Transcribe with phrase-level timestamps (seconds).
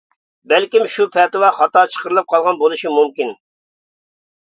[0.53, 3.35] بەلكىم شۇ پەتىۋا خاتا چىقىرىلىپ قالغان بولۇشى مۇمكىن.